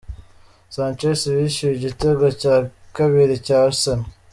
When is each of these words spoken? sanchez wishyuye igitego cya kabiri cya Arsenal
sanchez 0.75 1.19
wishyuye 1.37 1.73
igitego 1.75 2.25
cya 2.41 2.55
kabiri 2.95 3.33
cya 3.45 3.57
Arsenal 3.67 4.09